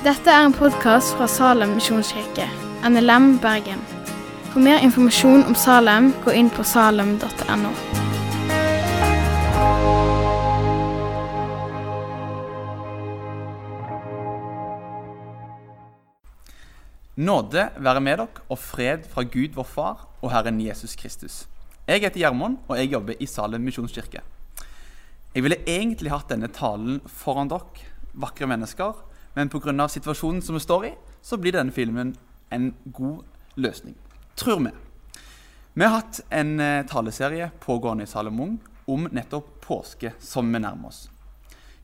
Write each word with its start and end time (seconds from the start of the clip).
Dette 0.00 0.32
er 0.32 0.46
en 0.46 0.54
podkast 0.56 1.10
fra 1.12 1.26
Salem 1.28 1.74
misjonskirke, 1.76 2.46
NLM 2.88 3.34
Bergen. 3.42 3.82
For 4.48 4.62
mer 4.64 4.80
informasjon 4.80 5.42
om 5.44 5.52
Salem, 5.52 6.06
gå 6.24 6.32
inn 6.40 6.48
på 6.48 6.64
salem.no. 6.64 7.72
Nåde 17.20 17.66
være 17.76 18.00
med 18.00 18.22
dere 18.22 18.46
og 18.48 18.56
fred 18.56 19.04
fra 19.12 19.26
Gud 19.28 19.52
vår 19.52 19.68
Far 19.68 20.08
og 20.22 20.32
Herren 20.32 20.62
Jesus 20.64 20.96
Kristus. 20.96 21.42
Jeg 21.84 22.06
heter 22.06 22.22
Gjermund, 22.24 22.56
og 22.72 22.80
jeg 22.80 22.94
jobber 22.94 23.20
i 23.20 23.28
Salem 23.28 23.68
misjonskirke. 23.68 24.24
Jeg 25.36 25.44
ville 25.44 25.60
egentlig 25.68 26.16
hatt 26.16 26.32
denne 26.32 26.48
talen 26.48 27.02
foran 27.04 27.52
dere, 27.52 27.84
vakre 28.16 28.48
mennesker, 28.48 29.09
men 29.34 29.48
pga. 29.48 29.88
situasjonen 29.88 30.42
som 30.42 30.54
vi 30.54 30.60
står 30.60 30.86
i, 30.86 30.94
så 31.22 31.36
blir 31.36 31.52
denne 31.52 31.72
filmen 31.72 32.16
en 32.50 32.74
god 32.84 33.24
løsning. 33.56 33.94
Tror 34.36 34.60
vi. 34.60 34.70
Vi 35.74 35.84
har 35.84 36.00
hatt 36.00 36.20
en 36.30 36.60
eh, 36.60 36.86
taleserie 36.86 37.50
pågående 37.60 38.04
i 38.04 38.06
Salomon 38.06 38.58
om 38.86 39.08
nettopp 39.12 39.60
påske 39.60 40.12
som 40.18 40.52
vi 40.52 40.58
nærmer 40.58 40.88
oss. 40.88 41.10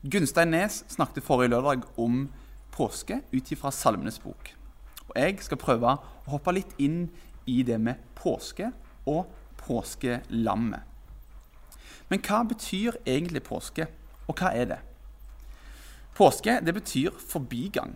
Gunstein 0.01 0.51
Nes 0.51 0.83
snakket 0.87 1.23
forrige 1.23 1.49
lørdag 1.55 1.85
om 1.97 2.27
påske 2.71 3.21
ut 3.31 3.51
ifra 3.51 3.71
Salmenes 3.71 4.19
bok. 4.19 4.51
Og 5.07 5.15
jeg 5.15 5.39
skal 5.41 5.57
prøve 5.61 5.95
å 5.95 6.33
hoppe 6.33 6.53
litt 6.53 6.75
inn 6.77 7.07
i 7.47 7.63
det 7.63 7.79
med 7.79 8.01
påske 8.15 8.69
og 9.07 9.31
påskelammet. 9.63 10.83
Men 12.09 12.21
hva 12.23 12.43
betyr 12.47 12.99
egentlig 13.05 13.43
påske, 13.43 13.87
og 14.27 14.39
hva 14.39 14.51
er 14.55 14.69
det? 14.69 14.79
Påske 16.17 16.59
det 16.65 16.73
betyr 16.73 17.13
forbigang. 17.29 17.93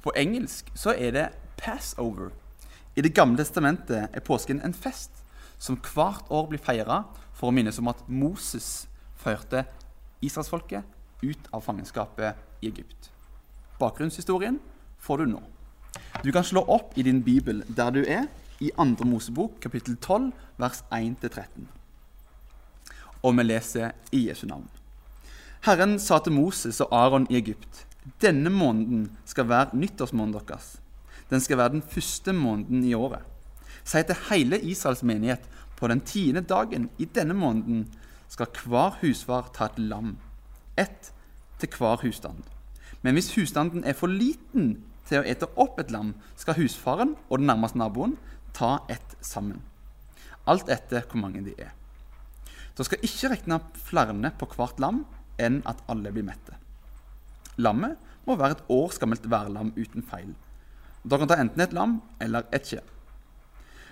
På 0.00 0.12
engelsk 0.16 0.70
så 0.74 0.94
er 0.96 1.10
det 1.12 1.26
passover. 1.60 2.30
I 2.96 3.02
Det 3.02 3.14
gamle 3.14 3.36
testamentet 3.36 4.08
er 4.12 4.24
påsken 4.24 4.60
en 4.64 4.74
fest 4.74 5.10
som 5.58 5.76
hvert 5.76 6.24
år 6.30 6.46
blir 6.48 6.62
feira 6.64 7.02
for 7.36 7.50
å 7.50 7.52
minnes 7.52 7.78
om 7.78 7.90
at 7.92 8.00
Moses 8.08 8.86
førte 9.20 9.66
israelsfolket 10.24 10.84
ut 11.22 11.50
av 11.52 11.60
fangenskapet 11.60 12.40
i 12.62 12.70
Egypt. 12.70 13.10
Bakgrunnshistorien 13.78 14.56
får 14.98 15.18
du 15.18 15.26
nå. 15.34 15.42
Du 16.24 16.32
kan 16.32 16.44
slå 16.44 16.64
opp 16.64 16.96
i 16.96 17.04
din 17.04 17.20
bibel 17.22 17.62
der 17.68 17.92
du 17.92 18.00
er, 18.04 18.30
i 18.60 18.70
2. 18.72 19.04
Mosebok 19.04 19.60
kapittel 19.60 19.98
12, 20.00 20.32
vers 20.56 20.80
1-13. 20.88 21.68
Og 23.22 23.36
vi 23.36 23.44
leser 23.44 23.92
i 24.12 24.28
Jesu 24.30 24.46
navn. 24.46 24.68
Herren 25.64 25.98
sa 25.98 26.18
til 26.18 26.32
Moses 26.32 26.80
og 26.80 26.92
Aron 26.92 27.26
i 27.30 27.36
Egypt.: 27.36 27.86
Denne 28.22 28.50
måneden 28.50 29.16
skal 29.24 29.48
være 29.48 29.76
nyttårsmåneden 29.76 30.48
deres. 30.48 30.76
Den 31.30 31.40
skal 31.40 31.58
være 31.58 31.68
den 31.68 31.82
første 31.82 32.32
måneden 32.32 32.84
i 32.84 32.94
året. 32.94 33.22
Si 33.84 34.02
til 34.02 34.16
hele 34.30 34.60
Israels 34.60 35.02
menighet 35.02 35.48
på 35.76 35.88
den 35.88 36.00
tiende 36.00 36.40
dagen 36.40 36.90
i 36.98 37.04
denne 37.04 37.34
måneden 37.34 37.86
skal 38.28 38.46
hver 38.64 38.98
husfar 39.00 39.50
ta 39.54 39.64
et 39.64 39.78
lam, 39.78 40.16
ett 40.78 41.12
til 41.58 41.68
hver 41.78 41.96
husstand. 42.02 42.42
Men 43.02 43.14
hvis 43.14 43.34
husstanden 43.34 43.84
er 43.84 43.92
for 43.92 44.06
liten 44.06 44.82
til 45.06 45.20
å 45.20 45.26
ete 45.26 45.46
opp 45.56 45.78
et 45.80 45.90
lam, 45.90 46.14
skal 46.36 46.58
husfaren 46.58 47.14
og 47.28 47.38
den 47.38 47.46
nærmeste 47.46 47.78
naboen 47.78 48.16
ta 48.54 48.78
ett 48.90 49.16
sammen. 49.20 49.62
Alt 50.46 50.70
etter 50.70 51.06
hvor 51.06 51.20
mange 51.20 51.44
de 51.44 51.54
er. 51.58 51.70
Da 52.76 52.84
skal 52.84 53.02
ikke 53.02 53.30
regne 53.32 53.60
flere 53.86 54.32
på 54.38 54.48
hvert 54.56 54.80
lam 54.80 55.04
enn 55.38 55.60
at 55.68 55.82
alle 55.90 56.12
blir 56.14 56.26
mette. 56.26 56.56
Lammet 57.56 57.96
må 58.26 58.36
være 58.36 58.56
et 58.56 58.66
års 58.72 58.98
gammelt 59.00 59.28
værlam 59.30 59.72
uten 59.76 60.04
feil. 60.04 60.34
Dere 61.06 61.22
kan 61.22 61.30
ta 61.30 61.38
enten 61.40 61.62
et 61.62 61.74
lam 61.76 62.00
eller 62.20 62.48
et 62.54 62.66
skje. 62.66 62.82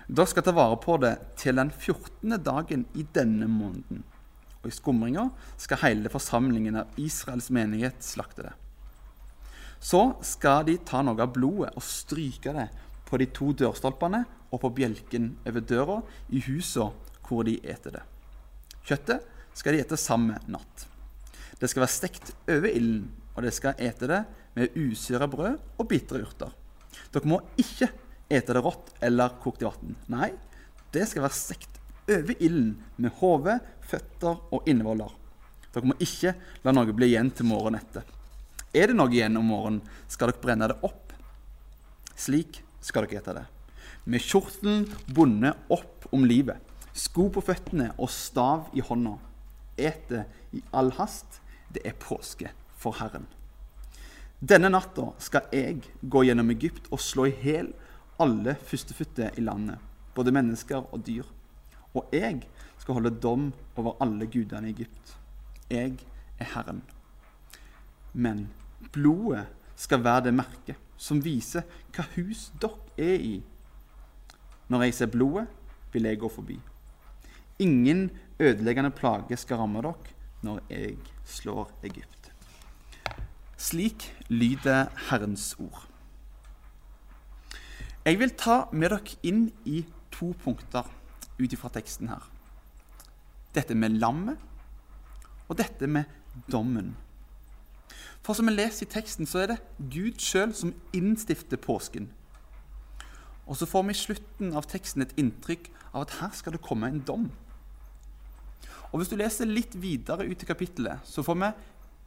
Dere 0.07 0.29
skal 0.29 0.45
ta 0.45 0.53
vare 0.53 0.77
på 0.81 0.97
det 1.01 1.15
til 1.41 1.57
den 1.57 1.71
14. 1.71 2.35
dagen 2.43 2.85
i 2.93 3.05
denne 3.15 3.47
måneden. 3.49 4.03
Og 4.61 4.69
i 4.69 4.75
skumringa 4.75 5.29
skal 5.61 5.81
hele 5.85 6.11
forsamlingen 6.13 6.81
av 6.81 6.99
Israels 7.01 7.49
menighet 7.53 8.03
slakte 8.05 8.49
det. 8.49 8.53
Så 9.79 10.15
skal 10.25 10.65
de 10.67 10.79
ta 10.81 11.01
noe 11.05 11.21
av 11.21 11.33
blodet 11.33 11.73
og 11.77 11.85
stryke 11.85 12.53
det 12.55 12.67
på 13.05 13.19
de 13.21 13.29
to 13.29 13.51
dørstolpene 13.53 14.23
og 14.51 14.61
på 14.63 14.71
bjelken 14.77 15.35
over 15.45 15.61
døra 15.61 15.99
i 16.33 16.41
husa 16.47 16.89
hvor 17.25 17.45
de 17.45 17.57
eter 17.61 17.97
det. 17.97 18.03
Kjøttet 18.85 19.25
skal 19.57 19.75
de 19.75 19.81
ete 19.81 19.97
samme 19.99 20.37
natt. 20.51 20.85
Det 21.59 21.69
skal 21.71 21.85
være 21.85 21.95
stekt 21.95 22.33
over 22.51 22.67
ilden, 22.71 23.07
og 23.35 23.43
dere 23.43 23.55
skal 23.55 23.79
ete 23.83 24.09
det 24.11 24.21
med 24.55 24.75
usyra 24.79 25.27
brød 25.31 25.79
og 25.79 25.87
bitre 25.89 26.21
urter. 26.23 26.51
Dere 27.13 27.29
må 27.31 27.39
ikke 27.59 27.89
ete 28.31 28.55
det 28.55 28.63
rått 28.63 28.91
eller 29.03 29.37
kokt 29.43 29.63
i 29.63 29.67
vann. 29.67 29.95
Nei, 30.11 30.31
det 30.95 31.07
skal 31.09 31.25
være 31.25 31.37
stekt 31.37 31.79
over 32.09 32.35
ilden 32.37 32.75
med 33.01 33.15
hode, 33.19 33.59
føtter 33.85 34.41
og 34.53 34.67
innvoller. 34.69 35.11
Dere 35.73 35.91
må 35.91 35.97
ikke 35.99 36.35
la 36.63 36.73
noe 36.75 36.95
bli 36.95 37.11
igjen 37.11 37.31
til 37.35 37.49
morgenen 37.49 37.81
etter. 37.81 38.05
Er 38.75 38.91
det 38.91 38.97
noe 38.97 39.11
igjen 39.11 39.39
om 39.39 39.47
morgenen, 39.47 39.83
skal 40.11 40.31
dere 40.31 40.43
brenne 40.43 40.69
det 40.71 40.79
opp. 40.83 41.13
Slik 42.15 42.61
skal 42.83 43.07
dere 43.07 43.21
ete 43.21 43.35
det. 43.39 43.45
Med 44.05 44.23
kjortelen 44.23 44.85
bundet 45.07 45.71
opp 45.73 46.07
om 46.13 46.25
livet, 46.27 46.59
sko 46.95 47.27
på 47.33 47.43
føttene 47.43 47.89
og 47.95 48.11
stav 48.13 48.69
i 48.75 48.83
hånda. 48.83 49.17
Et 49.75 50.03
det 50.07 50.23
i 50.55 50.61
all 50.71 50.93
hast. 50.95 51.41
Det 51.75 51.83
er 51.83 51.97
påske 51.99 52.51
for 52.79 52.95
Herren. 53.01 53.25
Denne 54.39 54.69
natta 54.71 55.09
skal 55.19 55.49
jeg 55.51 55.81
gå 56.01 56.21
gjennom 56.27 56.53
Egypt 56.53 56.87
og 56.93 57.01
slå 57.03 57.25
i 57.27 57.35
hjel 57.43 57.73
alle 58.21 58.53
førstefødte 58.55 59.33
i 59.35 59.43
landet, 59.43 59.79
både 60.15 60.31
mennesker 60.31 60.85
og 60.93 61.03
dyr. 61.07 61.27
Og 61.95 62.07
jeg 62.15 62.45
skal 62.79 62.99
holde 62.99 63.11
dom 63.11 63.49
over 63.75 63.97
alle 64.03 64.27
gudene 64.31 64.69
i 64.69 64.75
Egypt. 64.75 65.15
Jeg 65.71 65.97
er 66.39 66.51
Herren. 66.53 66.81
Men 68.13 68.47
blodet 68.93 69.47
skal 69.75 70.03
være 70.03 70.29
det 70.29 70.35
merket 70.37 70.79
som 70.95 71.19
viser 71.19 71.65
hva 71.91 72.07
hus 72.15 72.47
dere 72.61 72.79
er 72.95 73.19
i. 73.19 73.35
Når 74.71 74.87
jeg 74.87 74.95
ser 74.95 75.11
blodet, 75.11 75.47
vil 75.91 76.07
jeg 76.07 76.19
gå 76.19 76.29
forbi. 76.31 76.59
Ingen 77.59 78.09
ødeleggende 78.39 78.91
plage 78.95 79.35
skal 79.39 79.59
ramme 79.59 79.83
dere 79.83 80.14
når 80.45 80.61
jeg 80.69 80.97
slår 81.25 81.71
Egypt. 81.87 82.31
Slik 83.57 84.07
lyder 84.29 84.91
Herrens 85.09 85.55
ord. 85.59 85.87
Jeg 88.05 88.19
vil 88.21 88.35
ta 88.37 88.65
med 88.71 88.91
dere 88.93 89.15
inn 89.25 89.47
i 89.65 89.81
to 90.13 90.33
punkter 90.43 90.85
ut 91.39 91.53
ifra 91.55 91.71
teksten 91.73 92.11
her. 92.11 92.27
Dette 93.55 93.73
med 93.73 93.97
lammet 93.97 94.37
og 95.49 95.57
dette 95.57 95.87
med 95.89 96.05
dommen. 96.51 96.93
For 98.25 98.37
som 98.37 98.49
vi 98.49 98.55
leser 98.55 98.85
i 98.85 98.89
teksten, 98.89 99.25
så 99.29 99.43
er 99.43 99.53
det 99.53 99.57
Gud 99.93 100.21
sjøl 100.21 100.53
som 100.57 100.73
innstifter 100.93 101.57
påsken. 101.61 102.09
Og 103.45 103.57
så 103.57 103.67
får 103.69 103.83
vi 103.85 103.93
i 103.93 103.99
slutten 103.99 104.53
av 104.57 104.65
teksten 104.69 105.05
et 105.05 105.13
inntrykk 105.21 105.69
av 105.93 106.05
at 106.05 106.15
her 106.19 106.31
skal 106.33 106.55
det 106.55 106.63
komme 106.65 106.89
en 106.89 107.03
dom. 107.05 107.27
Og 108.91 108.99
Hvis 108.99 109.09
du 109.11 109.17
leser 109.19 109.49
litt 109.49 109.75
videre 109.75 110.25
ut 110.25 110.43
i 110.43 110.47
kapittelet, 110.47 111.03
så 111.03 111.23
får 111.23 111.39
vi 111.41 111.51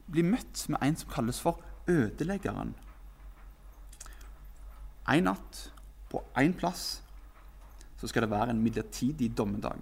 bli 0.09 0.25
møtt 0.25 0.65
med 0.73 0.81
en 0.83 0.97
som 0.97 1.11
kalles 1.13 1.41
for 1.41 1.61
ødeleggeren. 1.89 2.75
En 5.09 5.25
natt 5.25 5.61
på 6.09 6.23
én 6.37 6.55
plass 6.57 7.01
så 7.99 8.09
skal 8.09 8.25
det 8.25 8.31
være 8.31 8.55
en 8.55 8.63
midlertidig 8.63 9.31
dommedag. 9.37 9.81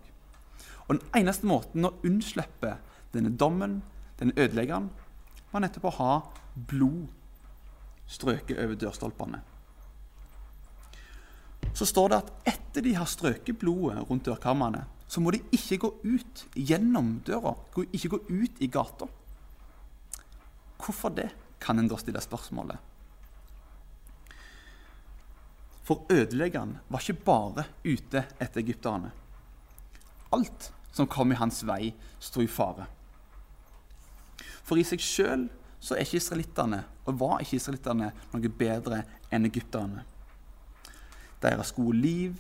Og 0.89 0.95
Den 0.95 1.03
eneste 1.21 1.47
måten 1.47 1.85
å 1.85 1.95
unnslippe 2.07 2.77
denne 3.13 3.35
dommen, 3.37 3.83
denne 4.19 4.37
ødeleggeren, 4.39 4.89
var 5.53 5.63
nettopp 5.63 5.91
å 5.91 5.97
ha 5.99 6.13
blod 6.69 7.07
strøket 8.07 8.59
over 8.63 8.79
dørstolpene. 8.79 9.41
Så 11.75 11.85
står 11.85 12.09
det 12.09 12.19
at 12.23 12.53
etter 12.55 12.87
de 12.87 12.95
har 12.97 13.09
strøket 13.11 13.59
blodet 13.59 14.07
rundt 14.09 14.25
dørkarmene, 14.25 14.87
så 15.07 15.23
må 15.23 15.31
de 15.31 15.43
ikke 15.55 15.79
gå 15.85 15.91
ut 16.03 16.45
gjennom 16.55 17.21
døra, 17.27 17.55
ikke 17.87 18.11
gå 18.17 18.21
ut 18.29 18.63
i 18.63 18.69
gata. 18.73 19.07
Hvorfor 20.83 21.15
det, 21.15 21.31
kan 21.61 21.79
en 21.79 21.89
da 21.89 21.97
stille 21.99 22.21
spørsmålet. 22.21 22.77
For 25.87 26.03
ødeleggeren 26.13 26.75
var 26.91 27.03
ikke 27.03 27.25
bare 27.25 27.65
ute 27.85 28.25
etter 28.43 28.61
egypterne. 28.61 29.13
Alt 30.35 30.73
som 30.93 31.09
kom 31.09 31.33
i 31.33 31.39
hans 31.39 31.63
vei, 31.67 31.93
sto 32.19 32.43
i 32.43 32.51
fare. 32.51 32.89
For 34.67 34.79
i 34.81 34.85
seg 34.87 35.03
sjøl 35.03 35.47
så 35.79 35.95
er 35.95 36.03
ikke 36.03 36.19
israelittene, 36.19 36.83
og 37.07 37.21
var 37.21 37.43
ikke 37.45 37.61
israelittene 37.61 38.11
noe 38.33 38.51
bedre 38.59 39.05
enn 39.31 39.47
egypterne. 39.47 40.03
Deres 41.43 41.71
gode 41.77 42.01
liv, 42.01 42.35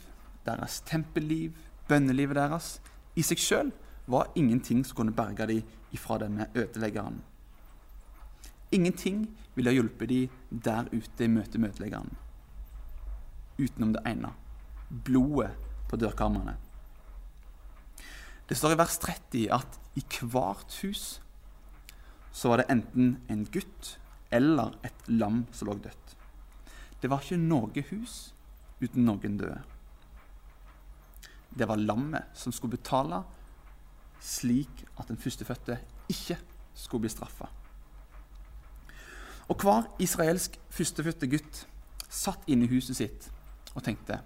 deres 0.46 0.80
tempelliv, 0.88 1.54
bønnelivet 1.88 2.36
deres, 2.38 2.76
i 3.16 3.24
seg 3.24 3.40
sjøl 3.40 3.72
var 4.06 4.30
ingenting 4.38 4.84
som 4.86 5.00
kunne 5.00 5.14
berge 5.16 5.46
dem 5.48 5.62
ifra 5.94 6.18
denne 6.22 6.48
ødeleggeren. 6.54 7.20
Ingenting 8.74 9.26
ville 9.54 9.72
hjulpet 9.72 10.10
de 10.10 10.20
der 10.50 10.88
ute 10.92 11.24
i 11.24 11.30
møte 11.30 11.58
med 11.58 11.74
ødeleggeren. 11.74 12.10
Utenom 13.58 13.94
det 13.94 14.02
ene 14.06 14.32
blodet 14.90 15.54
på 15.88 15.96
dørkarmene. 15.96 16.56
Det 18.48 18.56
står 18.56 18.74
i 18.74 18.78
vers 18.78 18.98
30 19.02 19.46
at 19.54 19.78
i 19.98 20.04
hvert 20.22 20.80
hus 20.82 21.04
så 22.36 22.50
var 22.52 22.60
det 22.60 22.70
enten 22.70 23.16
en 23.32 23.46
gutt 23.48 23.96
eller 24.30 24.76
et 24.84 25.08
lam 25.08 25.46
som 25.52 25.70
lå 25.70 25.78
dødt. 25.80 26.16
Det 27.00 27.10
var 27.10 27.22
ikke 27.22 27.40
noe 27.40 27.86
hus 27.90 28.34
uten 28.82 29.06
noen 29.08 29.38
døde. 29.40 29.62
Det 31.56 31.68
var 31.68 31.80
lammet 31.80 32.36
som 32.36 32.52
skulle 32.52 32.76
betale, 32.76 33.22
slik 34.20 34.84
at 34.98 35.08
den 35.08 35.20
førstefødte 35.20 35.78
ikke 36.12 36.36
skulle 36.76 37.06
bli 37.06 37.12
straffa. 37.12 37.48
Og 39.48 39.62
hver 39.62 39.86
israelsk 40.02 40.58
førstefødte 40.74 41.30
gutt 41.30 41.62
satt 42.10 42.46
inne 42.50 42.66
i 42.66 42.70
huset 42.70 42.98
sitt 42.98 43.28
og 43.74 43.84
tenkte 43.86 44.18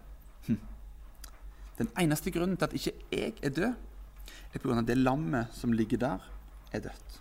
hm, 0.47 0.59
Den 1.79 1.91
eneste 2.01 2.33
grunnen 2.33 2.57
til 2.57 2.69
at 2.69 2.77
ikke 2.77 2.93
jeg 3.13 3.35
er 3.43 3.55
død, 3.57 3.73
er 4.53 4.59
pga. 4.59 4.83
det 4.83 4.99
lammet 4.99 5.49
som 5.55 5.73
ligger 5.73 5.99
der, 5.99 6.31
er 6.73 6.81
dødt. 6.81 7.21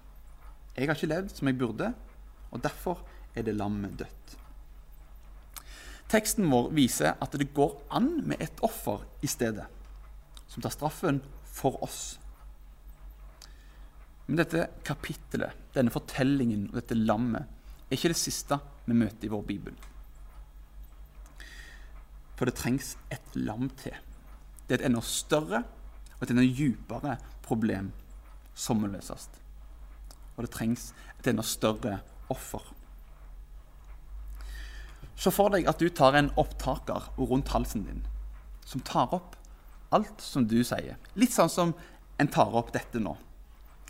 Jeg 0.76 0.88
har 0.88 0.96
ikke 0.96 1.08
levd 1.08 1.32
som 1.36 1.48
jeg 1.48 1.58
burde, 1.58 1.94
og 2.52 2.64
derfor 2.64 3.02
er 3.36 3.44
det 3.44 3.56
lammet 3.56 3.98
dødt. 4.00 4.36
Teksten 6.10 6.50
vår 6.50 6.72
viser 6.74 7.18
at 7.22 7.36
det 7.38 7.54
går 7.54 7.76
an 7.92 8.10
med 8.26 8.42
et 8.42 8.64
offer 8.66 9.04
i 9.22 9.28
stedet, 9.28 9.68
som 10.50 10.64
tar 10.64 10.74
straffen 10.74 11.22
for 11.46 11.78
oss. 11.86 12.18
Men 14.26 14.42
dette 14.42 14.68
kapittelet, 14.86 15.56
denne 15.74 15.94
fortellingen 15.94 16.68
og 16.70 16.82
dette 16.82 16.98
lammet 16.98 17.88
er 17.90 17.98
ikke 17.98 18.12
det 18.14 18.20
siste 18.22 18.60
vi 18.86 18.98
møter 18.98 19.26
i 19.26 19.32
vår 19.34 19.46
bibel. 19.48 19.78
For 22.38 22.46
det 22.46 22.58
trengs 22.60 22.94
et 23.12 23.36
lam 23.36 23.72
til. 23.82 23.96
Det 24.68 24.76
er 24.76 24.84
et 24.84 24.90
enda 24.92 25.02
større 25.06 25.64
og 26.20 26.22
et 26.24 26.34
enda 26.34 26.46
dypere 26.46 27.16
problem 27.46 27.90
som 28.54 28.82
må 28.82 28.92
løses. 28.92 29.26
Og 30.38 30.46
det 30.46 30.54
trengs 30.54 30.92
et 31.18 31.32
enda 31.32 31.44
større 31.44 31.98
offer. 32.30 32.62
Se 35.20 35.34
for 35.34 35.52
deg 35.52 35.68
at 35.68 35.82
du 35.82 35.90
tar 35.90 36.16
en 36.16 36.30
opptaker 36.40 37.10
rundt 37.18 37.50
halsen 37.52 37.84
din, 37.90 38.06
som 38.64 38.86
tar 38.86 39.12
opp 39.18 39.39
alt 39.96 40.22
som 40.22 40.46
du 40.48 40.60
sier. 40.64 40.98
Litt 41.20 41.34
sånn 41.34 41.52
som 41.52 41.74
en 42.20 42.32
tar 42.32 42.54
opp 42.56 42.74
dette 42.76 43.02
nå. 43.02 43.16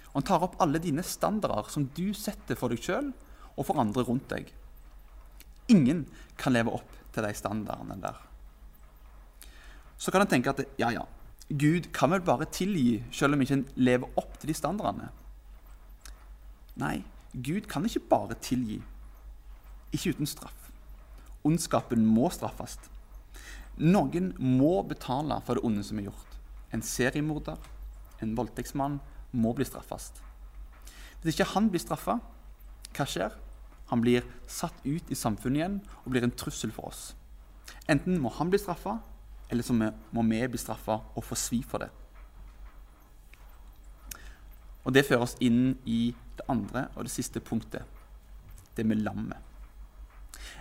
Og 0.09 0.21
en 0.21 0.25
tar 0.25 0.43
opp 0.45 0.57
alle 0.63 0.81
dine 0.81 1.03
standarder 1.05 1.69
som 1.71 1.87
du 1.95 2.09
setter 2.17 2.57
for 2.59 2.73
deg 2.73 2.81
sjøl 2.83 3.11
og 3.55 3.67
for 3.67 3.81
andre 3.81 4.05
rundt 4.07 4.29
deg. 4.31 4.49
Ingen 5.69 6.05
kan 6.39 6.55
leve 6.55 6.73
opp 6.79 6.97
til 7.13 7.25
de 7.25 7.33
standardene 7.37 7.99
der. 8.01 8.17
Så 9.99 10.13
kan 10.13 10.23
en 10.23 10.31
tenke 10.31 10.53
at 10.53 10.63
ja, 10.79 10.89
ja, 10.95 11.03
Gud 11.49 11.89
kan 11.93 12.13
vel 12.13 12.23
bare 12.25 12.47
tilgi 12.53 13.01
selv 13.11 13.35
om 13.35 13.41
ikke 13.43 13.59
en 13.59 13.65
lever 13.75 14.21
opp 14.21 14.37
til 14.39 14.51
de 14.51 14.55
standardene. 14.57 15.09
Nei, 16.79 17.01
Gud 17.33 17.67
kan 17.69 17.85
ikke 17.85 18.05
bare 18.09 18.37
tilgi. 18.39 18.79
Ikke 19.91 20.13
uten 20.15 20.29
straff. 20.29 20.69
Ondskapen 21.43 22.05
må 22.05 22.29
straffes. 22.33 22.77
Noen 23.79 24.33
må 24.39 24.81
betale 24.83 25.37
for 25.47 25.55
det 25.55 25.63
onde 25.63 25.83
som 25.87 25.99
er 25.99 26.09
gjort. 26.09 26.33
En 26.75 26.83
seriemorder, 26.83 27.59
en 28.19 28.33
voldtektsmann, 28.35 28.99
må 29.31 29.53
bli 29.55 29.65
straffes. 29.67 30.11
Hvis 31.23 31.37
ikke 31.37 31.53
han 31.53 31.69
blir 31.71 31.81
straffa, 31.83 32.17
hva 32.95 33.05
skjer? 33.07 33.35
Han 33.89 34.03
blir 34.03 34.25
satt 34.49 34.75
ut 34.83 35.09
i 35.09 35.17
samfunnet 35.17 35.61
igjen 35.61 35.79
og 36.03 36.11
blir 36.11 36.25
en 36.27 36.35
trussel 36.35 36.73
for 36.75 36.91
oss. 36.91 37.13
Enten 37.89 38.19
må 38.21 38.31
han 38.35 38.51
bli 38.51 38.59
straffa, 38.61 38.99
eller 39.49 39.65
så 39.65 39.73
må 39.73 40.23
vi 40.29 40.43
bli 40.45 40.61
straffa 40.61 40.99
og 41.15 41.25
få 41.25 41.37
svi 41.39 41.63
for 41.65 41.85
det. 41.85 41.89
Og 44.85 44.93
Det 44.93 45.05
fører 45.05 45.25
oss 45.25 45.37
inn 45.43 45.77
i 45.85 46.13
det 46.37 46.45
andre 46.49 46.87
og 46.95 47.05
det 47.05 47.13
siste 47.13 47.39
punktet, 47.39 47.83
det 48.75 48.85
med 48.85 49.03
lammet. 49.03 49.48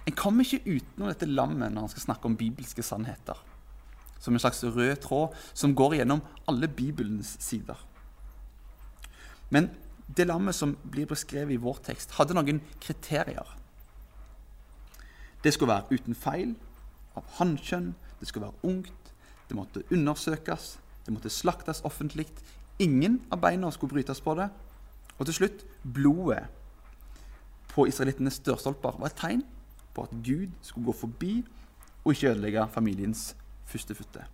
En 0.06 0.16
kommer 0.16 0.44
ikke 0.44 0.78
utenom 0.78 1.10
dette 1.10 1.28
lammet 1.28 1.72
når 1.72 1.86
han 1.86 1.92
skal 1.92 2.06
snakke 2.08 2.28
om 2.28 2.36
bibelske 2.38 2.82
sannheter. 2.82 3.38
Som 4.18 4.34
en 4.34 4.42
slags 4.42 4.64
rød 4.64 4.96
tråd 5.04 5.36
som 5.52 5.74
går 5.78 6.00
gjennom 6.00 6.22
alle 6.50 6.68
Bibelens 6.68 7.36
sider. 7.40 7.78
Men 9.50 9.70
det 10.16 10.26
lammet 10.26 10.54
som 10.54 10.76
blir 10.90 11.06
beskrevet 11.06 11.54
i 11.54 11.60
vår 11.60 11.80
tekst, 11.90 12.16
hadde 12.16 12.36
noen 12.36 12.60
kriterier. 12.80 13.56
Det 15.44 15.52
skulle 15.54 15.74
være 15.74 15.94
uten 15.94 16.16
feil, 16.18 16.54
av 17.16 17.26
hannkjønn, 17.38 17.92
det 18.20 18.28
skulle 18.28 18.48
være 18.48 18.70
ungt, 18.70 19.12
det 19.48 19.56
måtte 19.56 19.84
undersøkes, 19.94 20.78
det 21.06 21.14
måtte 21.14 21.32
slaktes 21.32 21.82
offentlig. 21.88 22.26
Ingen 22.78 23.20
av 23.32 23.40
beina 23.42 23.70
skulle 23.74 23.96
brytes 23.96 24.20
på 24.20 24.34
det. 24.38 24.48
Og 25.18 25.26
til 25.26 25.34
slutt 25.34 25.64
blodet 25.82 26.44
på 27.72 27.86
israelittenes 27.88 28.40
dørstolper 28.46 28.98
var 29.00 29.10
et 29.10 29.18
tegn 29.18 29.44
på 29.98 30.06
at 30.06 30.18
Gud 30.22 30.54
skulle 30.62 30.86
gå 30.86 30.94
forbi 30.94 31.32
og 32.04 32.12
ikke 32.14 32.30
ødelegge 32.30 32.68
familiens 32.70 33.34
førstefødte. 33.66 34.24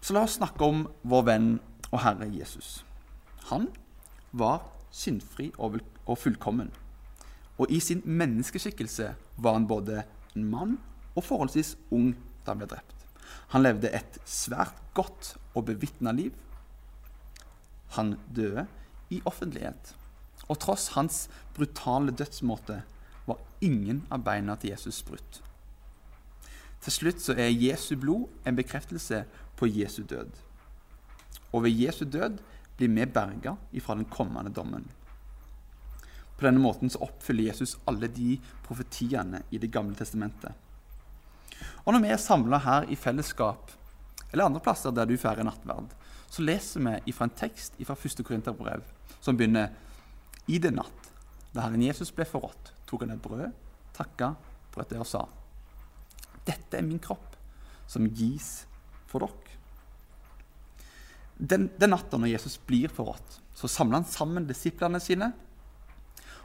Så 0.00 0.14
la 0.14 0.22
oss 0.26 0.36
snakke 0.38 0.64
om 0.64 0.84
vår 1.02 1.24
venn 1.26 1.48
og 1.90 2.02
Herre 2.04 2.28
Jesus. 2.30 2.84
Han 3.48 3.70
var 4.32 4.68
syndfri 4.94 5.50
og 5.58 6.18
fullkommen. 6.18 6.70
Og 7.58 7.72
i 7.74 7.80
sin 7.82 8.04
menneskeskikkelse 8.04 9.14
var 9.36 9.56
han 9.56 9.66
både 9.66 10.04
en 10.36 10.44
mann 10.46 10.76
og 11.16 11.24
forholdsvis 11.26 11.74
ung 11.90 12.12
da 12.44 12.52
han 12.52 12.60
ble 12.60 12.68
drept. 12.70 12.94
Han 13.52 13.64
levde 13.64 13.90
et 13.92 14.20
svært 14.28 14.76
godt 14.94 15.34
og 15.56 15.66
bevitna 15.68 16.12
liv. 16.14 16.36
Han 17.96 18.14
døde 18.36 18.68
i 19.10 19.20
offentlighet. 19.26 19.94
Og 20.48 20.60
tross 20.62 20.92
hans 20.94 21.26
brutale 21.56 22.14
dødsmåte 22.14 22.82
var 23.28 23.38
ingen 23.60 24.02
av 24.10 24.24
beina 24.24 24.56
til 24.56 24.72
Jesus 24.72 25.02
brutt. 25.06 25.40
Til 26.84 26.94
slutt 26.94 27.22
så 27.22 27.34
er 27.34 27.50
Jesu 27.50 27.96
blod 27.98 28.28
en 28.46 28.56
bekreftelse 28.58 29.24
på 29.58 29.66
Jesu 29.70 30.02
død. 30.06 30.30
Og 31.52 31.64
ved 31.64 31.74
Jesu 31.74 32.04
død 32.04 32.38
blir 32.78 32.94
vi 32.94 33.06
berga 33.06 33.56
ifra 33.72 33.96
den 33.98 34.04
kommende 34.04 34.52
dommen. 34.54 34.86
På 36.38 36.46
denne 36.46 36.62
måten 36.62 36.90
så 36.90 37.02
oppfyller 37.02 37.50
Jesus 37.50 37.76
alle 37.90 38.06
de 38.06 38.38
profetiene 38.62 39.42
i 39.50 39.58
Det 39.58 39.72
gamle 39.72 39.96
testamentet. 39.98 40.52
Og 41.84 41.92
når 41.92 42.00
vi 42.04 42.12
er 42.14 42.22
samla 42.22 42.58
her 42.62 42.86
i 42.86 42.96
fellesskap, 42.96 43.72
eller 44.32 44.44
andre 44.44 44.60
plasser 44.60 44.94
der 44.94 45.08
du 45.08 45.16
feirer 45.18 45.42
nattverd, 45.42 45.90
så 46.30 46.42
leser 46.42 46.84
vi 47.04 47.12
fra 47.12 47.26
en 47.26 47.34
tekst 47.34 47.74
fra 47.84 47.96
1. 47.96 48.24
Korinterbrev 48.24 48.84
som 49.20 49.36
begynner 49.36 49.72
i 50.46 50.58
det 50.58 50.70
natt. 50.76 51.10
Da 51.54 51.64
Herren 51.64 51.82
Jesus 51.82 52.12
ble 52.14 52.26
forrådt, 52.28 52.72
tok 52.88 53.04
han 53.04 53.14
et 53.14 53.22
brød, 53.22 53.50
takka, 53.96 54.32
brøt 54.74 54.90
det 54.92 55.02
og 55.02 55.08
sa:" 55.08 55.26
Dette 56.48 56.78
er 56.78 56.86
min 56.86 57.00
kropp, 57.02 57.36
som 57.86 58.08
gis 58.08 58.66
for 59.08 59.24
dere. 59.24 59.56
Den, 61.38 61.68
den 61.78 61.92
natta 61.92 62.18
når 62.18 62.32
Jesus 62.32 62.56
blir 62.66 62.90
forrådt, 62.90 63.38
så 63.54 63.68
samler 63.70 64.00
han 64.00 64.08
sammen 64.10 64.46
disiplene 64.48 64.98
sine. 65.00 65.30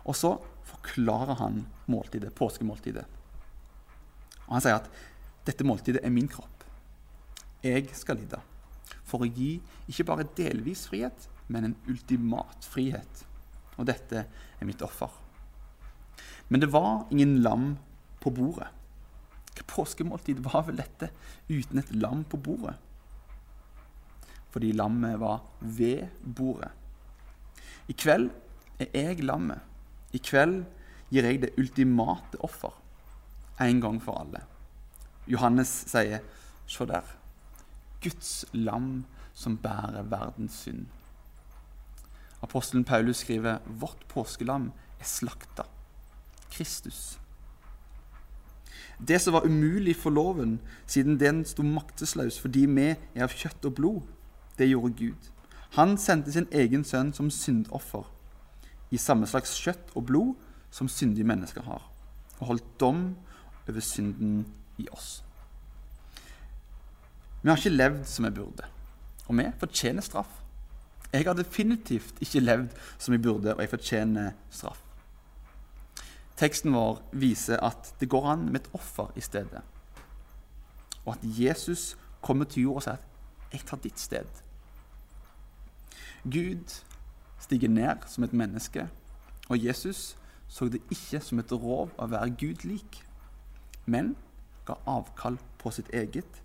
Og 0.05 0.15
så 0.15 0.35
forklarer 0.69 1.39
han 1.39 1.63
måltidet, 1.89 2.35
påskemåltidet. 2.35 3.05
Og 4.45 4.53
Han 4.53 4.62
sier 4.62 4.77
at 4.77 4.89
dette 5.47 5.65
måltidet 5.65 6.03
er 6.03 6.13
min 6.13 6.29
kropp. 6.29 6.63
Jeg 7.63 7.88
skal 7.95 8.19
lide 8.19 8.41
for 9.07 9.23
å 9.23 9.29
gi 9.29 9.55
ikke 9.89 10.05
bare 10.07 10.29
delvis 10.38 10.85
frihet, 10.89 11.27
men 11.47 11.69
en 11.69 11.75
ultimat 11.89 12.65
frihet. 12.67 13.25
Og 13.77 13.88
dette 13.89 14.25
er 14.27 14.67
mitt 14.67 14.81
offer. 14.85 15.09
Men 16.50 16.62
det 16.62 16.71
var 16.73 17.05
ingen 17.12 17.41
lam 17.41 17.77
på 18.23 18.31
bordet. 18.33 18.69
Hva 19.53 19.67
påskemåltid 19.69 20.41
var 20.45 20.65
vel 20.67 20.79
dette 20.81 21.12
uten 21.50 21.79
et 21.79 21.93
lam 21.95 22.23
på 22.25 22.39
bordet? 22.41 22.75
fordi 24.53 24.71
lammet 24.71 25.19
var 25.19 25.41
ved 25.59 26.07
bordet. 26.35 26.69
I 27.88 27.93
kveld 27.97 28.29
er 28.79 28.91
jeg 28.93 29.25
lammet. 29.25 29.57
I 30.13 30.21
kveld 30.21 30.59
gir 31.09 31.25
jeg 31.25 31.41
det 31.41 31.55
ultimate 31.57 32.38
offer, 32.45 32.73
en 33.62 33.81
gang 33.81 33.97
for 34.01 34.19
alle. 34.21 34.43
Johannes 35.27 35.71
sier, 35.89 36.21
se 36.69 36.85
der, 36.85 37.07
Guds 38.03 38.45
lam 38.53 39.05
som 39.33 39.57
bærer 39.57 40.05
verdens 40.12 40.59
synd. 40.65 40.85
Apostelen 42.43 42.85
Paulus 42.85 43.23
skriver, 43.23 43.57
vårt 43.65 44.05
påskelam 44.07 44.69
er 45.00 45.07
slakta. 45.07 45.65
Kristus. 46.53 47.19
Det 49.07 49.19
som 49.22 49.33
var 49.33 49.45
umulig 49.45 49.95
for 49.95 50.10
loven, 50.13 50.60
siden 50.88 51.19
den 51.19 51.45
sto 51.45 51.63
maktesløs 51.63 52.39
fordi 52.39 52.65
vi 52.69 52.89
er 52.93 53.25
av 53.25 53.33
kjøtt 53.33 53.65
og 53.65 53.75
blod, 53.75 54.01
det 54.57 54.69
gjorde 54.69 54.93
Gud. 55.00 55.29
Han 55.74 55.98
sendte 55.98 56.31
sin 56.31 56.48
egen 56.51 56.83
sønn 56.86 57.13
som 57.13 57.31
syndoffer. 57.31 58.10
i 58.93 58.98
samme 58.98 59.25
slags 59.25 59.55
kjøtt 59.57 59.89
og 59.98 60.05
blod 60.05 60.36
som 60.69 60.86
syndige 60.88 61.25
mennesker 61.25 61.65
har, 61.65 61.81
og 62.38 62.48
holdt 62.48 62.67
dom 62.79 63.15
over 63.67 63.81
synden 63.81 64.45
i 64.77 64.86
oss. 64.93 65.24
Vi 67.41 67.50
har 67.50 67.57
ikke 67.57 67.74
levd 67.74 68.05
som 68.05 68.25
vi 68.25 68.31
burde, 68.38 68.69
og 69.25 69.38
vi 69.39 69.48
fortjener 69.60 70.05
straff. 70.05 70.29
Jeg 71.13 71.25
har 71.25 71.33
definitivt 71.33 72.22
ikke 72.22 72.39
levd 72.45 72.77
som 73.00 73.17
jeg 73.17 73.22
burde, 73.25 73.55
og 73.55 73.62
jeg 73.62 73.74
fortjener 73.74 74.31
straff. 74.51 74.92
Teksten 76.43 76.73
vår 76.75 77.00
viser 77.15 77.62
at 77.63 77.93
det 78.01 78.09
går 78.12 78.25
an 78.33 78.50
med 78.51 78.59
et 78.59 78.73
offer 78.75 79.13
i 79.15 79.23
stedet. 79.23 79.62
Og 81.05 81.13
at 81.15 81.23
Jesus 81.23 81.93
kommer 82.21 82.45
til 82.45 82.67
jorda 82.67 82.75
og 82.75 82.83
sier 82.83 82.93
at 82.93 83.53
'jeg 83.53 83.65
tar 83.65 83.77
ditt 83.77 84.00
sted'. 84.00 84.41
Gud 86.23 86.83
stiger 87.39 87.69
ned 87.69 87.97
som 88.07 88.23
et 88.23 88.33
menneske, 88.33 88.89
og 89.50 89.65
Jesus 89.65 90.15
så 90.47 90.69
det 90.69 90.81
ikke 90.91 91.19
som 91.19 91.39
et 91.39 91.51
rov 91.51 91.89
å 91.97 92.07
være 92.07 92.35
Gud 92.39 92.65
lik, 92.65 93.03
men 93.85 94.15
ga 94.65 94.73
avkall 94.88 95.38
på 95.57 95.71
sitt 95.71 95.89
eget, 95.93 96.41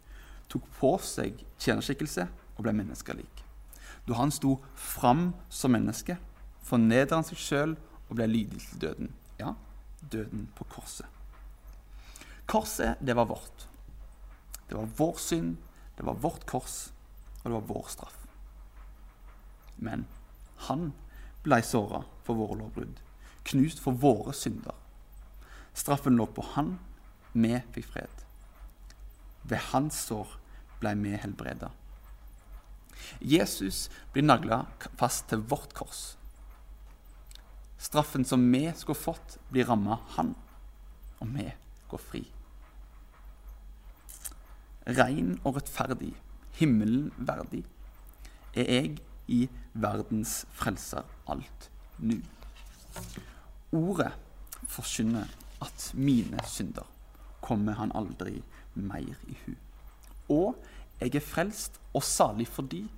tok 0.49 0.63
på 0.81 0.99
seg 0.99 1.45
tjenerskikkelse 1.59 2.29
og 2.57 2.63
ble 2.63 2.73
menneskelik 2.73 3.39
da 4.09 4.15
han 4.15 4.33
sto 4.33 4.57
fram 4.75 5.33
som 5.53 5.75
menneske, 5.77 6.17
fornedret 6.65 7.13
han 7.13 7.27
seg 7.27 7.41
sjøl 7.41 7.75
og 8.09 8.17
ble 8.17 8.29
lydig 8.31 8.61
til 8.65 8.83
døden. 8.87 9.11
Ja, 9.41 9.53
døden 10.01 10.49
på 10.55 10.65
korset. 10.65 11.07
Korset, 12.49 12.97
det 13.01 13.15
var 13.15 13.29
vårt. 13.29 13.67
Det 14.69 14.75
var 14.75 14.89
vår 14.97 15.17
synd, 15.21 15.57
det 15.97 16.07
var 16.07 16.15
vårt 16.15 16.47
kors, 16.47 16.91
og 17.43 17.45
det 17.45 17.57
var 17.57 17.69
vår 17.69 17.87
straff. 17.89 18.19
Men 19.77 20.07
han 20.69 20.93
blei 21.45 21.63
såra 21.63 22.03
for 22.27 22.39
våre 22.39 22.59
lovbrudd, 22.59 23.01
knust 23.49 23.81
for 23.81 23.97
våre 23.97 24.35
synder. 24.37 24.77
Straffen 25.73 26.19
lå 26.19 26.27
på 26.27 26.45
han, 26.55 26.77
vi 27.33 27.55
fikk 27.75 27.87
fred. 27.93 28.25
Ved 29.49 29.63
hans 29.71 30.01
sår 30.09 30.37
blei 30.81 30.95
vi 30.99 31.17
helbreda. 31.17 31.71
Jesus 33.21 33.87
blir 34.13 34.27
nagla 34.27 34.67
fast 34.99 35.29
til 35.31 35.45
vårt 35.49 35.73
kors. 35.75 36.18
Straffen 37.79 38.25
som 38.25 38.43
vi 38.53 38.65
skulle 38.77 38.99
fått, 38.99 39.39
blir 39.51 39.69
ramma 39.69 40.01
han, 40.17 40.35
og 41.23 41.31
vi 41.35 41.47
går 41.89 42.03
fri. 42.03 42.23
Rein 44.99 45.37
og 45.45 45.59
rettferdig, 45.59 46.15
himmelen 46.59 47.13
verdig, 47.19 47.63
er 48.57 48.73
jeg 48.73 48.99
i 49.29 49.45
verdens 49.79 50.41
frelser 50.57 51.07
alt 51.31 51.69
nu. 51.99 52.19
Ordet 53.77 54.11
forkynner 54.67 55.29
at 55.63 55.91
mine 55.95 56.41
synder 56.49 56.89
kommer 57.45 57.79
han 57.79 57.93
aldri 57.95 58.41
mer 58.75 59.15
i 59.29 59.37
hu. 59.45 59.53
Og 60.35 60.57
jeg 61.01 61.15
er 61.15 61.25
frelst 61.25 61.79
og 61.95 62.03
salig 62.03 62.49
fordi 62.51 62.89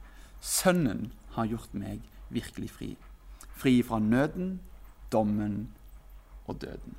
Sønnen 0.40 1.10
har 1.34 1.50
gjort 1.50 1.74
meg 1.76 2.00
virkelig 2.32 2.70
fri. 2.72 2.94
Fri 3.60 3.82
fra 3.84 3.98
nøden, 4.00 4.54
dommen 5.12 5.68
og 6.46 6.58
døden. 6.62 6.96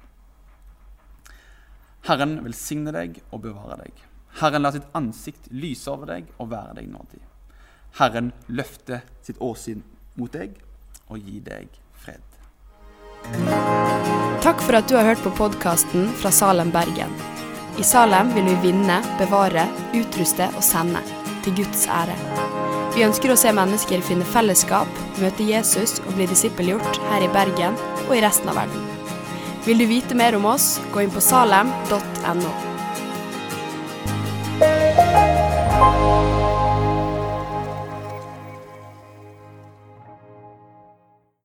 Herren 2.07 2.39
velsigne 2.45 2.93
deg 2.95 3.19
og 3.29 3.43
bevare 3.43 3.77
deg. 3.83 4.05
Herren 4.39 4.65
lar 4.65 4.73
sitt 4.73 4.87
ansikt 4.97 5.51
lyse 5.53 5.89
over 5.91 6.09
deg 6.15 6.31
og 6.39 6.49
være 6.53 6.79
deg 6.79 6.89
nådig. 6.89 7.21
Herren 7.99 8.31
løfte 8.47 9.01
sitt 9.21 9.41
åsyn 9.43 9.83
mot 10.17 10.31
deg 10.33 10.55
og 11.11 11.19
gi 11.19 11.41
deg 11.43 11.67
fred. 12.01 12.23
Takk 14.41 14.63
for 14.63 14.79
at 14.79 14.87
du 14.89 14.95
har 14.97 15.11
hørt 15.11 15.21
på 15.21 15.33
podkasten 15.37 16.09
fra 16.17 16.31
Salem, 16.33 16.71
Bergen. 16.73 17.13
I 17.79 17.85
Salem 17.85 18.31
vil 18.35 18.47
vi 18.49 18.71
vinne, 18.71 18.97
bevare, 19.19 19.67
utruste 19.95 20.49
og 20.55 20.63
sende, 20.65 21.03
til 21.45 21.55
Guds 21.61 21.85
ære. 21.87 22.15
Vi 22.95 23.05
ønsker 23.05 23.31
å 23.31 23.37
se 23.39 23.53
mennesker 23.55 24.03
finne 24.03 24.27
fellesskap, 24.27 24.89
møte 25.21 25.45
Jesus 25.47 25.99
og 26.03 26.15
bli 26.17 26.27
disippelgjort 26.31 26.99
her 27.11 27.23
i 27.23 27.31
Bergen 27.31 27.77
og 28.11 28.19
i 28.19 28.25
resten 28.25 28.51
av 28.51 28.59
verden. 28.59 28.89
Vil 29.65 29.79
du 29.79 29.87
vite 29.87 30.17
mer 30.17 30.35
om 30.35 30.49
oss, 30.51 30.75
gå 30.93 31.05
inn 31.05 31.13
på 31.13 31.23
salem.no. 31.23 32.70